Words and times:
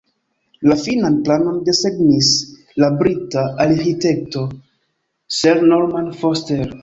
La 0.69 0.75
finan 0.83 1.17
planon 1.27 1.59
desegnis 1.67 2.29
la 2.83 2.89
brita 3.03 3.43
arĥitekto 3.67 4.43
Sir 5.41 5.63
Norman 5.75 6.09
Foster. 6.23 6.73